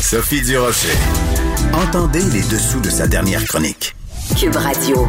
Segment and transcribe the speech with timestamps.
[0.00, 0.96] Sophie Durocher.
[1.72, 3.94] Entendez les dessous de sa dernière chronique.
[4.38, 5.06] Cube Radio.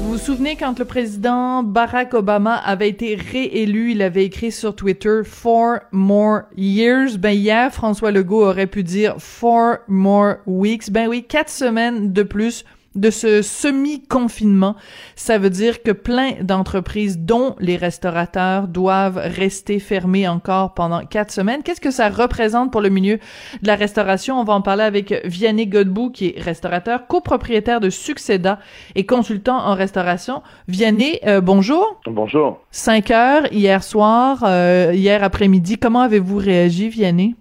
[0.00, 4.74] Vous vous souvenez quand le président Barack Obama avait été réélu, il avait écrit sur
[4.74, 7.18] Twitter Four more years.
[7.18, 10.90] Ben hier, François Legault aurait pu dire Four more weeks.
[10.90, 12.64] Ben oui, quatre semaines de plus
[12.94, 14.74] de ce semi-confinement.
[15.14, 21.30] Ça veut dire que plein d'entreprises, dont les restaurateurs, doivent rester fermés encore pendant quatre
[21.30, 21.62] semaines.
[21.62, 23.18] Qu'est-ce que ça représente pour le milieu
[23.62, 24.40] de la restauration?
[24.40, 28.58] On va en parler avec Vianney Godbout, qui est restaurateur, copropriétaire de Succeda
[28.94, 30.42] et consultant en restauration.
[30.68, 32.00] Vianney, euh, bonjour.
[32.06, 32.60] Bonjour.
[32.70, 35.78] Cinq heures hier soir, euh, hier après-midi.
[35.78, 37.36] Comment avez-vous réagi, Vianney?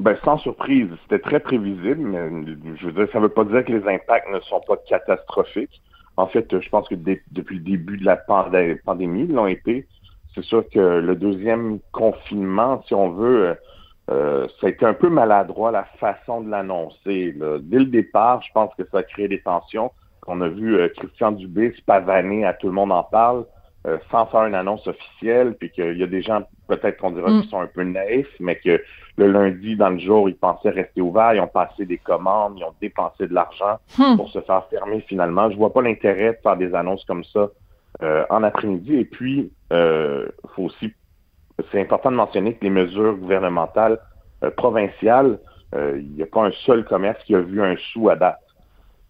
[0.00, 2.30] Ben, sans surprise, c'était très prévisible, mais
[2.76, 5.82] je veux dire, ça ne veut pas dire que les impacts ne sont pas catastrophiques.
[6.16, 9.86] En fait, je pense que depuis le début de la pandémie, l'ont été.
[10.34, 13.54] C'est sûr que le deuxième confinement, si on veut,
[14.10, 17.36] euh, ça a été un peu maladroit la façon de l'annoncer.
[17.60, 19.92] Dès le départ, je pense que ça a créé des tensions.
[20.26, 23.44] On a vu euh, Christian Dubé se pavaner à tout le monde en parle.
[23.86, 27.30] Euh, sans faire une annonce officielle, puis qu'il y a des gens, peut-être qu'on dira,
[27.30, 27.42] mm.
[27.42, 28.78] qui sont un peu naïfs, mais que
[29.16, 32.64] le lundi, dans le jour, ils pensaient rester ouverts, ils ont passé des commandes, ils
[32.64, 34.16] ont dépensé de l'argent hmm.
[34.16, 35.50] pour se faire fermer finalement.
[35.50, 37.48] Je vois pas l'intérêt de faire des annonces comme ça
[38.02, 38.96] euh, en après-midi.
[38.96, 40.92] Et puis, euh, faut aussi,
[41.70, 43.98] c'est important de mentionner que les mesures gouvernementales
[44.42, 45.38] euh, provinciales,
[45.74, 48.40] il n'y a pas un seul commerce qui a vu un sou à date.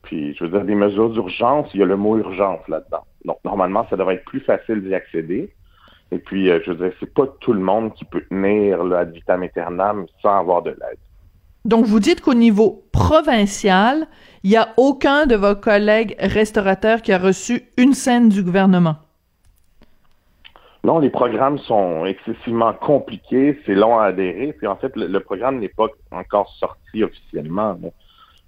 [0.02, 3.04] Puis, je veux dire, des mesures d'urgence, il y a le mot urgence là-dedans.
[3.24, 5.52] Donc, normalement, ça devrait être plus facile d'y accéder.
[6.12, 8.96] Et puis, euh, je veux dire, c'est pas tout le monde qui peut tenir le
[8.96, 10.98] ad vitam aeternam sans avoir de l'aide.
[11.64, 14.06] Donc, vous dites qu'au niveau provincial,
[14.42, 18.96] il n'y a aucun de vos collègues restaurateurs qui a reçu une scène du gouvernement?
[20.82, 24.54] Non, les programmes sont excessivement compliqués, c'est long à adhérer.
[24.54, 27.78] Puis en fait, le, programme n'est pas encore sorti officiellement.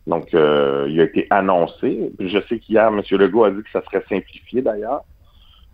[0.06, 2.12] Donc, euh, il a été annoncé.
[2.18, 3.02] Je sais qu'hier, M.
[3.10, 5.02] Legault a dit que ça serait simplifié d'ailleurs.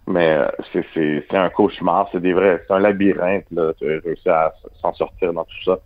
[0.06, 3.72] Mais euh, c'est un cauchemar, c'est des vrais, c'est un labyrinthe, là.
[3.78, 5.78] Tu as réussi à s'en sortir dans tout ça.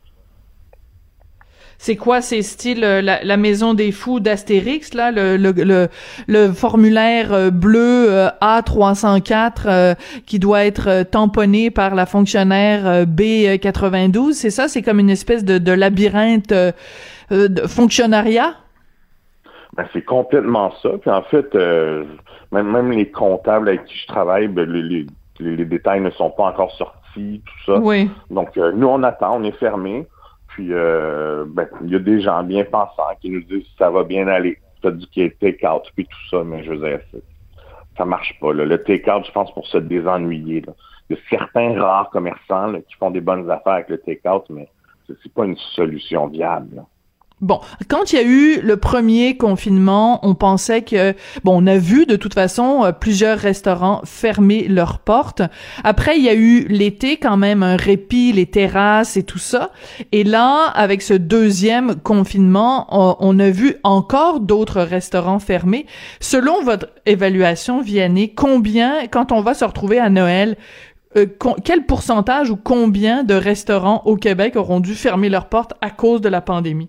[1.79, 5.89] C'est quoi, c'est style euh, la, maison des fous d'Astérix, là, le, le,
[6.29, 9.97] le, formulaire bleu A304
[10.27, 14.69] qui doit être tamponné par la fonctionnaire B92, c'est ça?
[14.69, 16.53] C'est comme une espèce de, de labyrinthe
[17.33, 18.55] euh, de fonctionnariat?
[19.77, 20.91] Ben, c'est complètement ça.
[21.01, 22.05] Puis en fait, euh,
[22.51, 25.07] même, même les comptables avec qui je travaille, ben, les,
[25.41, 27.79] les, détails ne sont pas encore sortis, tout ça.
[27.79, 28.11] Oui.
[28.31, 30.07] Donc, euh, nous, on attend, on est fermé.
[30.53, 34.29] Puis, ben, il y a des gens bien pensants qui nous disent ça va bien
[34.29, 34.59] aller.
[34.81, 37.01] Tu as dit qu'il y a take-out, puis tout ça, mais je veux dire,
[37.97, 38.53] ça marche pas.
[38.53, 38.65] Là.
[38.65, 40.63] Le take-out, je pense, pour se désennuyer.
[41.09, 44.69] Il y a certains rares commerçants qui font des bonnes affaires avec le take-out, mais
[45.07, 46.85] c'est pas une solution viable.
[47.43, 47.59] Bon,
[47.89, 52.07] quand il y a eu le premier confinement, on pensait que bon, on a vu
[52.07, 55.43] de toute façon euh, plusieurs restaurants fermer leurs portes.
[55.83, 59.73] Après, il y a eu l'été quand même un répit, les terrasses et tout ça.
[60.13, 65.87] Et là, avec ce deuxième confinement, on, a vu encore d'autres restaurants fermés.
[66.21, 70.57] Selon votre évaluation, Vianney, combien, quand on va se retrouver à Noël,
[71.17, 71.27] euh,
[71.65, 76.21] quel pourcentage ou combien de restaurants au Québec auront dû fermer leurs portes à cause
[76.21, 76.89] de la pandémie?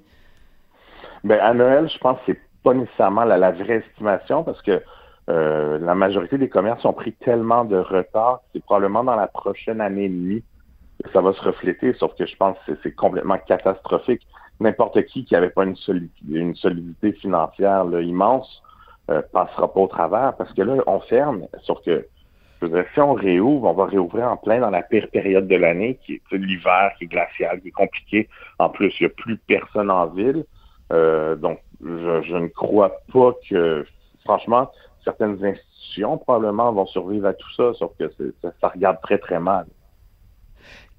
[1.23, 4.81] Ben, à Noël, je pense que c'est pas nécessairement la, vraie estimation parce que
[5.29, 9.79] euh, la majorité des commerces ont pris tellement de retard, c'est probablement dans la prochaine
[9.79, 10.43] année et demie
[11.03, 14.25] que ça va se refléter, sauf que je pense que c'est complètement catastrophique.
[14.59, 15.75] N'importe qui qui n'avait pas une,
[16.29, 18.61] une solidité financière là, immense
[19.09, 22.07] euh, passera pas au travers parce que là, on ferme, sauf que
[22.61, 25.47] je veux dire, si on réouvre, on va réouvrir en plein dans la pire période
[25.47, 28.29] de l'année, qui est l'hiver, qui est glacial, qui est compliqué.
[28.59, 30.45] En plus, il n'y a plus personne en ville.
[30.93, 33.85] Euh, donc, je, ne crois pas que,
[34.23, 34.71] franchement,
[35.03, 38.11] certaines institutions probablement vont survivre à tout ça, sauf que
[38.61, 39.65] ça, regarde très, très mal.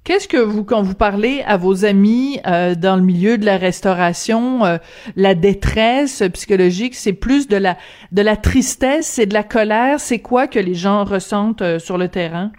[0.03, 3.57] Qu'est-ce que vous, quand vous parlez à vos amis euh, dans le milieu de la
[3.57, 4.77] restauration, euh,
[5.15, 7.75] la détresse psychologique, c'est plus de la
[8.11, 12.09] de la tristesse, c'est de la colère, c'est quoi que les gens ressentent sur le
[12.09, 12.51] terrain?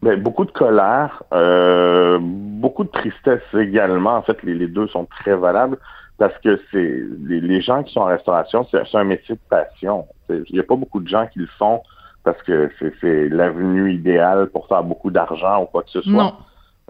[0.00, 4.14] Bien, beaucoup de colère, beaucoup de tristesse également.
[4.14, 5.78] En fait, les deux sont très valables
[6.18, 10.06] parce que c'est les, gens qui sont en restauration, c'est un métier de passion.
[10.28, 11.82] Il n'y a pas beaucoup de gens qui le font
[12.24, 12.70] parce que
[13.00, 16.36] c'est l'avenue idéale pour faire beaucoup d'argent ou quoi que ce soit.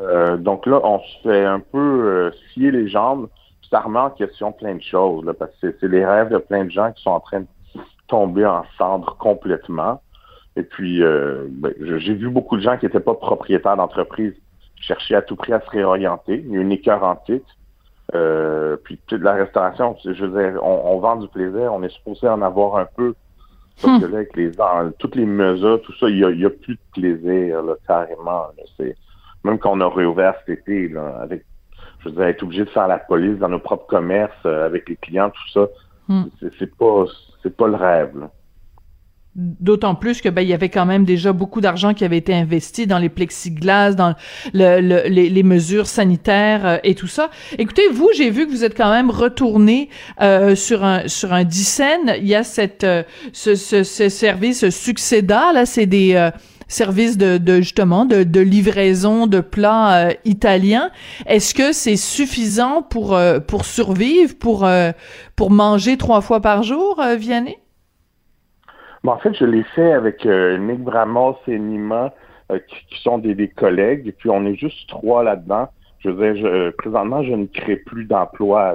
[0.01, 3.29] Euh, donc là, on se fait un peu euh, scier les jambes.
[3.71, 6.65] Ça remet en question plein de choses, là, parce que c'est les rêves de plein
[6.65, 7.47] de gens qui sont en train de
[8.09, 10.03] tomber en cendres complètement.
[10.57, 14.35] Et puis, euh, ben, j'ai vu beaucoup de gens qui n'étaient pas propriétaires d'entreprise
[14.77, 16.43] chercher à tout prix à se réorienter.
[16.45, 17.47] Il y a une écœur en titre.
[18.15, 22.29] Euh, puis toute la restauration, je veux dire, on, vend du plaisir, on est supposé
[22.29, 23.15] en avoir un peu.
[23.81, 24.11] Parce que hmm.
[24.11, 24.53] là, avec les
[24.99, 28.49] toutes les mesures, tout ça, il y a, plus de plaisir, là, carrément.
[29.45, 31.45] Même qu'on a réouvert cet été, là, avec
[32.01, 34.89] je veux dire, être obligé de faire la police dans nos propres commerces, euh, avec
[34.89, 35.69] les clients, tout ça,
[36.09, 36.25] hmm.
[36.59, 37.05] c'est pas
[37.43, 38.19] c'est pas le rêve.
[38.19, 38.31] Là.
[39.35, 42.35] D'autant plus que ben il y avait quand même déjà beaucoup d'argent qui avait été
[42.35, 44.15] investi dans les plexiglas, dans
[44.53, 47.31] le, les, mesures sanitaires euh, et tout ça.
[47.57, 49.89] Écoutez, vous, j'ai vu que vous êtes quand même retourné
[50.21, 52.15] euh, sur un sur un dixaine.
[52.19, 56.29] Il y a cette euh, ce, ce, ce, service succéda là, c'est des
[56.69, 60.91] services de, de, justement de, de, livraison de plats italiens.
[61.25, 63.19] Est-ce que c'est suffisant pour
[63.49, 64.69] pour survivre, pour
[65.37, 67.62] pour manger trois fois par jour, Vianney?
[69.11, 72.15] En fait, je l'ai fait avec euh, Nick Bramos et Nima,
[72.51, 72.59] euh,
[72.89, 75.69] qui, sont des, des, collègues, et puis on est juste trois là-dedans.
[75.99, 78.75] Je veux dire, je, présentement, je ne crée plus d'emploi.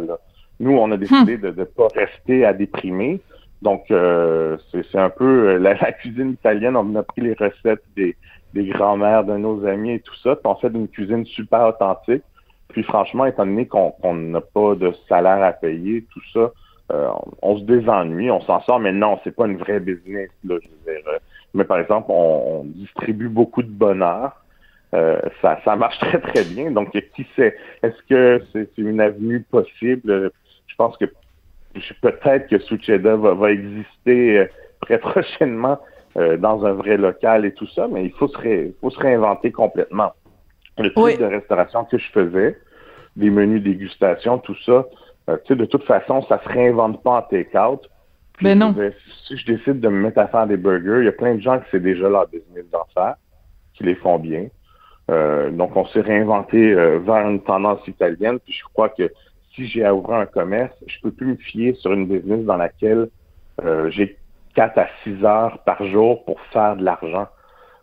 [0.60, 1.42] Nous, on a décidé hmm.
[1.42, 3.20] de ne pas rester à déprimer.
[3.62, 6.76] Donc, euh, c'est un peu la, cuisine italienne.
[6.76, 8.16] On a pris les recettes des,
[8.54, 10.36] des grands-mères de nos amis et tout ça.
[10.36, 12.24] Puis on fait une cuisine super authentique.
[12.70, 16.52] Puis franchement, étant donné qu'on n'a pas de salaire à payer, tout ça,
[16.92, 17.10] euh,
[17.42, 20.30] on se désennuie, on s'en sort, mais non, c'est pas une vraie business.
[20.46, 21.04] Là, je veux dire.
[21.08, 21.18] Euh.
[21.54, 24.44] Mais par exemple, on, distribue beaucoup de bonheur.
[24.94, 26.72] Euh, ça, ça marche très très bien.
[26.72, 27.58] Donc, qui sait?
[27.84, 30.32] Est-ce que c'est une avenue possible?
[30.68, 31.06] Je pense que
[32.02, 34.48] peut-être que Sucheda va, va exister
[34.82, 35.80] très prochainement
[36.40, 40.14] dans un vrai local et tout ça, mais il faut se, faut se réinventer complètement.
[40.80, 42.58] Le type de restauration que je faisais,
[43.16, 44.86] des menus dégustation, tout ça,
[45.30, 47.90] euh, tu sais, de toute façon, ça se réinvente pas en take-out.
[48.42, 48.92] Mais ben non.
[49.26, 51.42] si je décide de me mettre à faire des burgers, il y a plein de
[51.42, 53.16] gens qui c'est déjà leur business d'en faire,
[53.74, 54.48] qui les font bien.
[55.10, 58.40] Euh, donc, on s'est réinventé euh, vers une tendance italienne.
[58.40, 59.12] Puis je crois que
[59.56, 62.58] si j'ai à ouvrir un commerce, je peux plus me fier sur une business dans
[62.58, 63.10] laquelle
[63.90, 64.18] j'ai
[64.54, 67.28] 4 à 6 heures par jour pour faire de l'argent.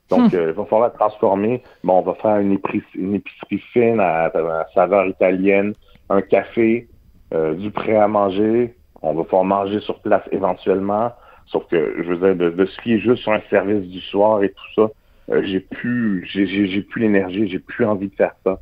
[0.08, 0.36] Donc, hmm.
[0.36, 1.64] il va falloir transformer.
[1.82, 5.74] Bon, on va faire une épicerie, une épicerie fine à, à saveur italienne,
[6.10, 6.86] un café,
[7.34, 8.74] euh, du prêt à manger.
[9.02, 11.12] On va pouvoir manger sur place éventuellement.
[11.46, 14.50] Sauf que, je veux dire, de, se fier juste sur un service du soir et
[14.50, 14.90] tout ça,
[15.30, 18.60] euh, j'ai plus, j'ai plus l'énergie, j'ai plus envie de faire ça.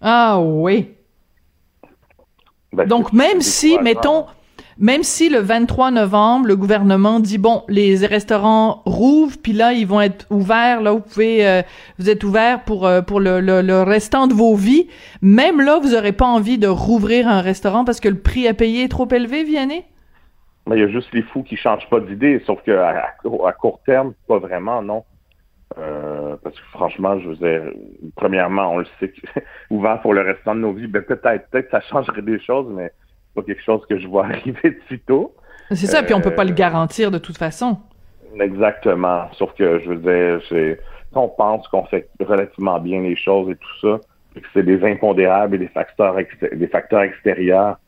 [0.00, 0.90] Ah oui.
[2.72, 4.26] Ben, Donc même si, mettons,
[4.78, 9.86] même si le 23 novembre, le gouvernement dit bon, les restaurants rouvrent, puis là ils
[9.86, 11.62] vont être ouverts, là vous pouvez, euh,
[11.98, 14.88] vous êtes ouverts pour euh, pour le, le, restant de vos vies.
[15.22, 18.54] Même là, vous aurez pas envie de rouvrir un restaurant parce que le prix à
[18.54, 19.84] payer est trop élevé, Vianney?
[20.68, 23.14] Il y a juste les fous qui changent pas d'idée, sauf que à,
[23.52, 25.04] court terme, pas vraiment, non.
[25.78, 27.60] Euh, parce que franchement, je vous ai,
[28.16, 29.12] premièrement, on le sait,
[29.70, 32.90] ouvert pour le restant de nos vies, ben peut-être, peut-être ça changerait des choses, mais
[33.36, 35.34] pas quelque chose que je vois arriver de sitôt.
[35.70, 37.78] C'est ça, puis on peut pas le euh, garantir de toute façon.
[38.40, 39.28] Exactement.
[39.32, 40.80] Sauf que je veux dire, c'est
[41.14, 44.00] on pense qu'on fait relativement bien les choses et tout ça,
[44.36, 46.16] et que c'est des impondérables et des facteurs
[46.52, 47.78] des facteurs extérieurs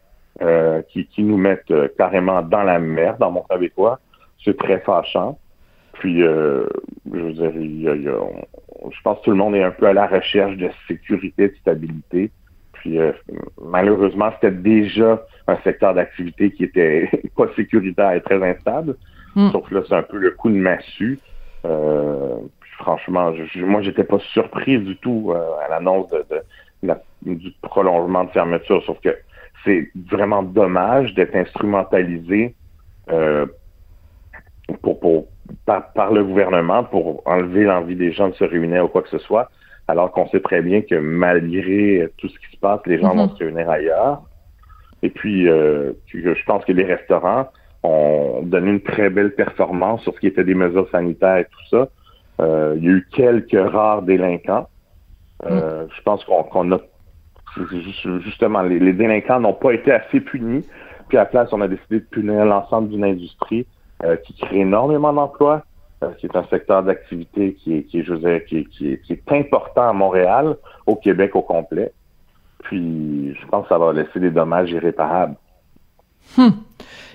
[0.40, 4.00] euh, qui, qui nous mettent euh, carrément dans la merde, dans mon québécois.
[4.42, 5.38] C'est très fâchant.
[5.94, 6.68] Puis, je
[7.06, 10.70] veux dire, je pense que tout le monde est un peu à la recherche de
[10.86, 12.30] sécurité, de stabilité.
[12.78, 13.12] Puis euh,
[13.62, 18.96] malheureusement, c'était déjà un secteur d'activité qui était pas sécuritaire et très instable.
[19.34, 19.50] Hmm.
[19.50, 21.18] Sauf que là, c'est un peu le coup de massue.
[21.64, 22.36] Euh,
[22.78, 28.30] franchement, je, moi, j'étais pas surpris du tout euh, à l'annonce de, du prolongement de
[28.30, 28.82] fermeture.
[28.84, 29.16] Sauf que
[29.64, 32.54] c'est vraiment dommage d'être instrumentalisé
[34.82, 35.26] pour,
[35.64, 39.08] par, par, le gouvernement pour enlever l'envie des gens de se réunir ou quoi que
[39.08, 39.50] ce soit
[39.88, 43.24] alors qu'on sait très bien que malgré tout ce qui se passe, les gens vont
[43.24, 43.36] mhm.
[43.36, 44.22] se réunir ailleurs.
[45.02, 47.48] Et puis, euh, je pense que les restaurants
[47.82, 51.68] ont donné une très belle performance sur ce qui était des mesures sanitaires et tout
[51.70, 51.88] ça.
[52.40, 54.68] Euh, il y a eu quelques rares délinquants.
[55.46, 55.88] Euh, mhm.
[55.96, 56.78] Je pense qu'on a
[58.24, 60.66] justement les, délinquants n'ont pas été assez punis.
[61.08, 63.66] Puis à la place, on a décidé de punir l'ensemble d'une industrie
[64.24, 65.60] qui crée énormément d'emplois, euh,
[66.18, 71.92] qui est un secteur d'activité qui est, important à Montréal, au Québec au complet.
[72.64, 75.36] Puis, je pense que ça va laisser des dommages irréparables.
[76.36, 76.50] Hmm.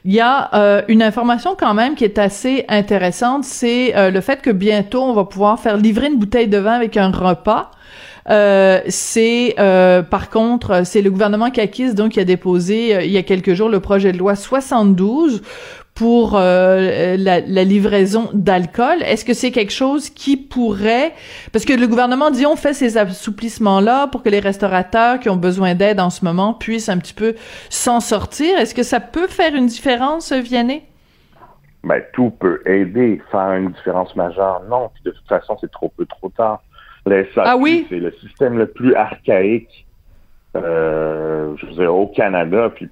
[0.05, 4.19] Il y a euh, une information quand même qui est assez intéressante, c'est euh, le
[4.19, 7.71] fait que bientôt on va pouvoir faire livrer une bouteille de vin avec un repas.
[8.29, 13.23] Euh, c'est par contre, c'est le gouvernement qui donc qui a déposé il y a
[13.23, 15.41] quelques jours le projet de loi 72
[15.95, 19.03] pour euh, la, la, livraison d'alcool.
[19.03, 21.13] Est-ce que c'est quelque chose qui pourrait,
[21.51, 25.35] parce que le gouvernement dit on fait ces assouplissements-là pour que les restaurateurs qui ont
[25.35, 27.35] besoin d'aide en ce moment puissent un petit peu
[27.69, 28.57] s'en sortir.
[28.57, 30.83] Est-ce que ça peut faire une différence, Vianney?
[31.83, 34.63] Ben, tout peut aider, faire une différence majeure.
[34.69, 36.63] Non, de toute façon, c'est trop peu, trop tard.
[37.38, 37.85] ah oui?
[37.89, 39.85] c'est le système le plus archaïque,
[40.55, 42.89] euh, je veux dire, au Canada, puis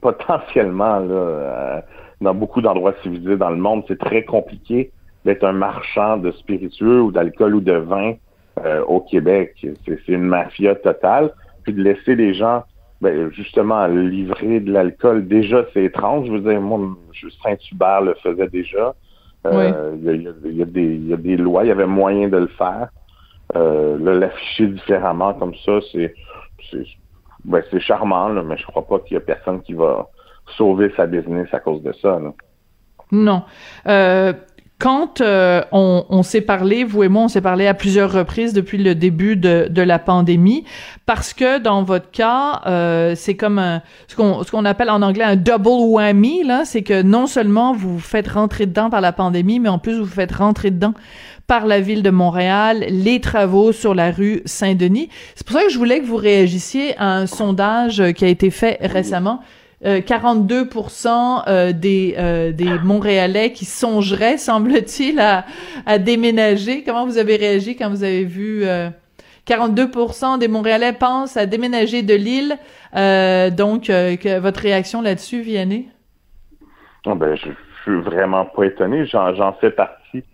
[0.00, 1.80] potentiellement là, euh,
[2.20, 4.90] dans beaucoup d'endroits civilisés dans le monde, c'est très compliqué
[5.24, 8.14] d'être un marchand de spiritueux ou d'alcool ou de vin
[8.64, 9.54] euh, au Québec.
[9.84, 11.32] C'est une mafia totale.
[11.64, 12.62] Puis de laisser les gens
[13.00, 16.26] ben, justement livrer de l'alcool, déjà c'est étrange.
[16.28, 16.78] Je veux dire, moi,
[17.42, 18.94] Saint-Hubert le faisait déjà.
[19.46, 22.88] Euh, il y, a, des lois, il y avait moyen de le faire.
[23.54, 26.14] Euh, l'afficher différemment comme ça, c'est
[27.44, 30.08] ben, c'est charmant, là, mais je crois pas qu'il y a personne qui va
[30.56, 32.18] sauver sa business à cause de ça.
[33.12, 33.42] Non.
[33.86, 34.32] Euh,
[34.78, 38.76] quand euh, on, s'est parlé, vous et moi, on s'est parlé à plusieurs reprises depuis
[38.76, 40.64] le début de, de la pandémie,
[41.06, 45.00] parce que dans votre cas, euh, c'est comme un, ce qu'on ce qu'on appelle en
[45.00, 49.00] anglais un double whammy là, c'est que non seulement vous vous faites rentrer dedans par
[49.00, 50.92] la pandémie, mais en plus vous vous faites rentrer dedans
[51.46, 55.08] par la ville de Montréal, les travaux sur la rue Saint-Denis.
[55.36, 58.50] C'est pour ça que je voulais que vous réagissiez à un sondage qui a été
[58.50, 59.40] fait récemment
[59.84, 66.82] 42% euh, euh, des, euh, des Montréalais qui songeraient, semble-t-il, à, déménager.
[66.82, 68.64] Comment vous avez réagi quand vous avez vu
[69.46, 72.56] 42% des Montréalais pensent à déménager de l'île.
[73.56, 75.88] donc, votre réaction là-dessus, Vianney?
[77.04, 77.48] Oh ben, je,
[77.82, 79.06] suis vraiment pas étonné.
[79.06, 80.24] J'en fais partie.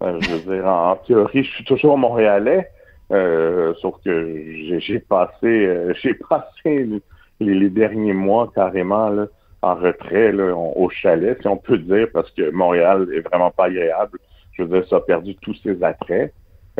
[0.00, 2.68] je veux dire, en, théorie, je suis toujours Montréalais.
[3.10, 6.88] sauf que j'ai passé, j'ai passé
[7.40, 9.26] les, derniers mois carrément là,
[9.62, 13.66] en retrait là, au chalet, si on peut dire, parce que Montréal est vraiment pas
[13.66, 14.18] agréable.
[14.52, 16.32] Je veux dire, ça a perdu tous ses attraits.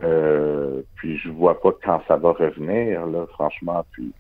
[0.02, 3.85] Euh, puis je vois pas quand ça va revenir, là, franchement.
[3.93, 4.12] Puis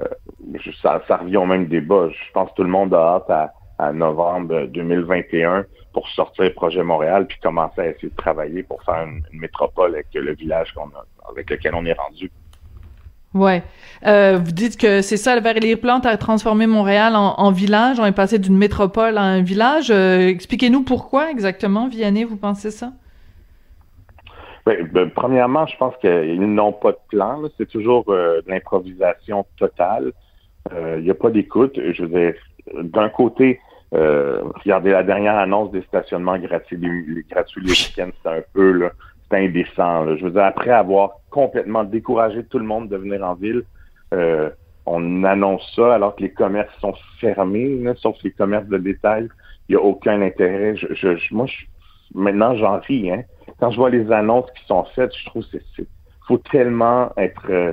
[0.00, 2.08] euh, ça, ça revient au même débat.
[2.10, 6.82] Je pense que tout le monde a hâte à, à novembre 2021 pour sortir projet
[6.82, 10.86] Montréal puis commencer à essayer de travailler pour faire une, métropole avec le village qu'on
[10.88, 12.30] a, avec lequel on est rendu.
[13.34, 13.62] Ouais.
[14.06, 17.98] Euh, vous dites que c'est ça, les Plante a transformé Montréal en, village.
[17.98, 19.90] On est passé d'une métropole à un village.
[19.90, 22.92] Euh, expliquez-nous pourquoi exactement, Vianney, vous pensez ça?
[24.66, 27.42] Ben, ben, premièrement, je pense qu'ils n'ont pas de plan.
[27.56, 30.12] C'est toujours euh, de l'improvisation totale.
[30.70, 31.78] Il n'y a pas d'écoute.
[31.92, 32.34] Je veux dire,
[32.82, 33.58] d'un côté,
[33.90, 38.92] regardez la dernière annonce des stationnements gratuits, les, gratuits les week-ends, c'est un peu là,
[39.38, 40.16] indécent.
[40.16, 43.62] Je veux dire, après avoir complètement découragé tout le monde de venir en ville,
[44.12, 44.50] euh,
[44.86, 49.28] on annonce ça alors que les commerces sont fermés, sauf les commerces de détail.
[49.68, 50.74] Il n'y a aucun intérêt.
[51.30, 51.46] Moi,
[52.14, 53.10] maintenant, j'en ris.
[53.10, 53.22] Hein.
[53.58, 55.86] Quand je vois les annonces qui sont faites, je trouve que c'est
[56.28, 57.72] faut tellement être euh,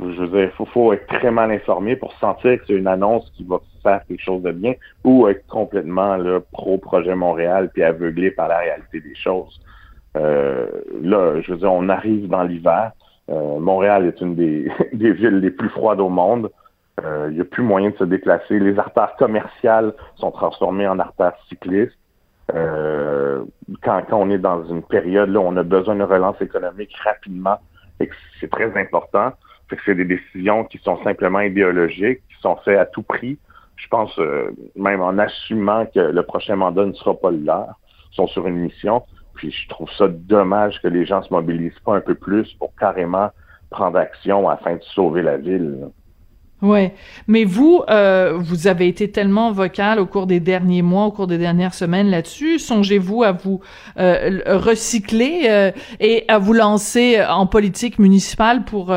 [0.00, 3.30] je veux dire, faut, faut être très mal informé pour sentir que c'est une annonce
[3.36, 6.18] qui va faire quelque chose de bien ou être complètement
[6.52, 9.60] pro projet Montréal puis aveuglé par la réalité des choses.
[10.18, 10.66] Euh,
[11.00, 12.92] là, je veux dire, on arrive dans l'hiver.
[13.30, 16.50] Euh, Montréal est une des, villes les plus froides au monde.
[17.02, 18.58] Euh, il n'y a plus moyen de se déplacer.
[18.58, 21.96] Les artères commerciales sont transformées en artères cyclistes.
[23.82, 27.58] quand, on est dans une période là où on a besoin de relance économique rapidement
[28.40, 29.32] c'est très important,
[29.84, 33.38] c'est des décisions qui sont simplement idéologiques, qui sont faites à tout prix.
[33.74, 34.16] Je pense
[34.76, 37.74] même en assumant que le prochain mandat ne sera pas le leur,
[38.12, 39.02] sont sur une mission.
[39.38, 42.74] Puis je trouve ça dommage que les gens se mobilisent pas un peu plus pour
[42.74, 43.30] carrément
[43.70, 45.88] prendre action afin de sauver la ville.
[46.60, 46.92] Ouais,
[47.28, 51.28] mais vous, euh, vous avez été tellement vocal au cours des derniers mois, au cours
[51.28, 52.58] des dernières semaines là-dessus.
[52.58, 53.60] Songez-vous à vous
[53.96, 58.92] euh, recycler euh, et à vous lancer en politique municipale pour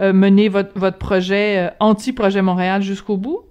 [0.00, 3.47] mener votre, votre projet anti-projet Montréal jusqu'au bout?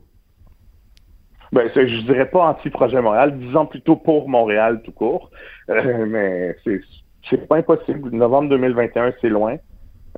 [1.58, 5.32] Ben, je dirais pas anti-projet Montréal, disons plutôt pour Montréal tout court.
[5.72, 6.82] Euh, mais c'est
[7.28, 8.12] c'est pas impossible.
[8.12, 9.58] Novembre 2021, c'est loin.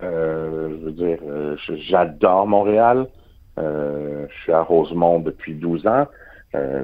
[0.04, 1.56] Euh, je veux dire, euh,
[1.88, 3.08] j'adore Montréal.
[3.58, 6.08] je suis à Rosemont depuis 12 ans.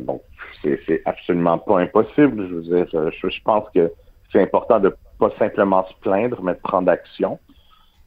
[0.02, 0.22] donc,
[0.64, 2.48] c'est absolument pas impossible.
[2.48, 3.92] Je veux dire, je, pense que
[4.32, 7.40] c'est important de pas simplement se plaindre, mais de prendre action.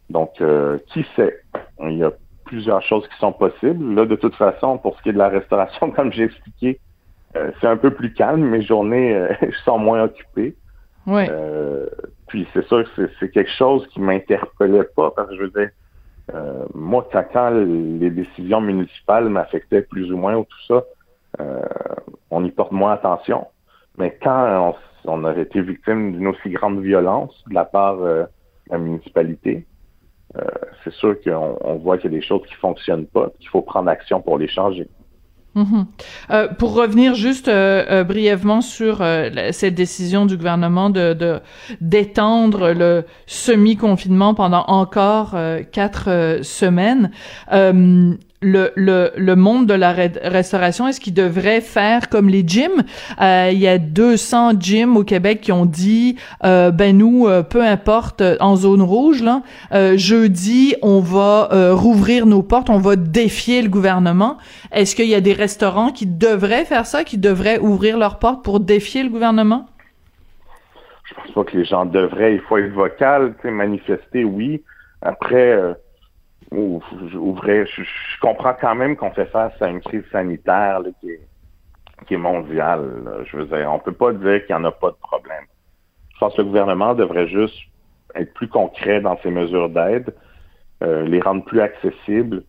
[0.09, 0.43] Donc,
[0.87, 1.43] qui sait?
[1.85, 2.13] Il y a
[2.49, 3.95] plusieurs choses qui sont possibles.
[3.95, 6.81] Là, de toute façon, pour ce qui est de la restauration, comme j'ai expliqué,
[7.37, 8.43] euh, c'est un peu plus calme.
[8.43, 9.33] Mes journées euh,
[9.65, 10.57] sont moins occupées.
[11.07, 11.27] Oui.
[11.31, 11.87] Euh,
[12.27, 15.71] puis c'est sûr que c'est quelque chose qui m'interpellait pas parce que je veux dire,
[16.75, 20.85] moi, quand, les décisions municipales m'affectaient plus ou moins ou tout ça,
[22.31, 23.47] on y porte moins attention.
[23.99, 24.75] Mais quand
[25.05, 29.67] on, aurait été victime d'une aussi grande violence de la part euh, de la municipalité,
[30.37, 30.43] euh,
[30.85, 33.89] c'est sûr qu'on voit qu'il y a des choses qui fonctionnent pas, qu'il faut prendre
[33.89, 34.89] action pour les changer.
[35.59, 35.87] Mhm.
[36.31, 39.03] Euh, pour revenir juste euh, euh, brièvement sur
[39.51, 41.41] cette décision du gouvernement de
[41.81, 45.35] d'étendre le semi-confinement pendant encore
[45.73, 47.11] quatre semaines,
[48.41, 52.85] le, le, le monde de la restauration, est-ce qu'il devrait faire comme les gyms?
[53.21, 57.43] Euh, il y a 200 gyms au Québec qui ont dit, euh, ben nous, euh,
[57.43, 59.43] peu importe, en zone rouge, là,
[59.97, 64.39] jeudi, on va rouvrir nos portes, on va défier le gouvernement.
[64.73, 68.45] Est-ce qu'il y a des restaurants qui devraient faire ça, qui devraient ouvrir leurs portes
[68.45, 69.67] pour défier le gouvernement?
[71.05, 72.35] Je pense pas que les gens devraient.
[72.35, 74.63] Il faut être vocal, manifester, oui.
[75.01, 75.75] Après
[76.53, 81.21] je, je, comprends quand même qu'on fait face à une crise sanitaire qui, est,
[82.07, 83.25] qui, est, mondiale.
[83.25, 85.45] Je veux dire, on peut pas dire qu'il n'y en a pas de problème.
[86.15, 87.57] Je pense que le gouvernement devrait juste
[88.15, 90.15] être plus concret dans ses mesures d'aide,
[90.83, 92.43] euh, les rendre plus accessibles,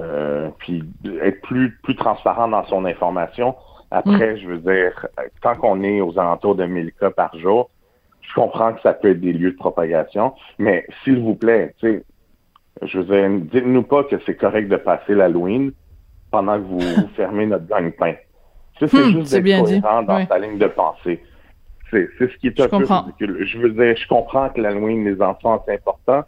[0.00, 0.84] euh, puis
[1.22, 3.54] être plus, plus transparent dans son information.
[3.90, 4.36] Après, mm.
[4.38, 5.06] je veux dire,
[5.42, 7.70] tant qu'on est aux alentours de 1000 cas par jour,
[8.22, 11.88] je comprends que ça peut être des lieux de propagation, mais s'il vous plaît, tu
[11.88, 12.04] sais,
[12.84, 15.72] je veux dire, dites-nous pas que c'est correct de passer l'Halloween
[16.30, 18.14] pendant que vous, fermez notre gagne-pain.
[18.78, 21.22] Ça, c'est hmm, juste d'être cohérent dans ta ligne de pensée.
[21.90, 23.46] C'est, ce qui est un peu ridicule.
[23.46, 26.24] Je veux dire, je comprends que l'Halloween, les enfants, c'est important,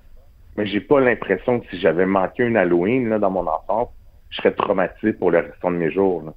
[0.57, 3.89] mais j'ai pas l'impression que si j'avais manqué un Halloween là, dans mon enfance,
[4.31, 6.23] je serais traumatisé pour le restant de mes jours.
[6.25, 6.33] Là.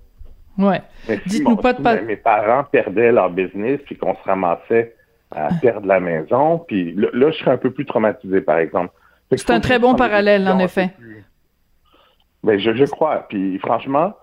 [0.58, 0.82] Ouais.
[1.26, 4.96] Dites-nous pas de Mes parents perdaient leur business puis qu'on se ramassait
[5.32, 8.94] à perdre la maison, puis là, je serais un peu plus traumatisé, par exemple.
[9.36, 10.92] C'est un très bon parallèle, en effet.
[12.44, 13.28] Ben, je, je crois.
[13.28, 14.14] Puis franchement,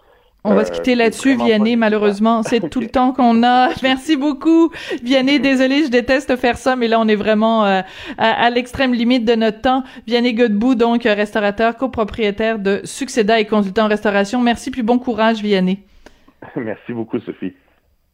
[0.48, 2.42] on va se quitter euh, là-dessus, Vianney, malheureusement.
[2.44, 3.70] C'est tout le temps qu'on a.
[3.82, 4.70] Merci beaucoup,
[5.02, 5.40] Vianney.
[5.40, 7.82] Désolé, je déteste faire ça, mais là, on est vraiment euh,
[8.16, 9.82] à, l'extrême limite de notre temps.
[10.06, 14.40] Vianney Godbout, donc restaurateur, copropriétaire de Succéda et consultant en restauration.
[14.40, 15.80] Merci, puis bon courage, Vianney.
[16.56, 17.54] Merci beaucoup, Sophie.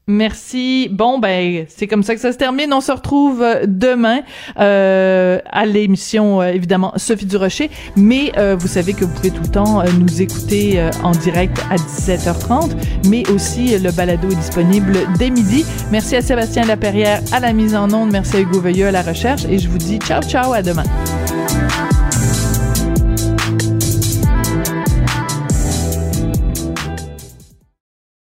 [0.08, 0.88] Merci.
[0.90, 2.72] Bon, ben, c'est comme ça que ça se termine.
[2.72, 4.22] On se retrouve euh, demain
[4.58, 7.70] euh, à l'émission, euh, évidemment, Sophie Durocher.
[7.96, 12.70] Mais vous savez que vous pouvez tout le temps nous écouter en direct à 17h30,
[13.08, 15.64] mais aussi le balado est disponible dès midi.
[15.90, 18.10] Merci à Sébastien Laperrière à la mise en onde.
[18.10, 19.44] Merci à Hugo Veilleux à la recherche.
[19.48, 20.84] Et je vous dis ciao, ciao, à demain.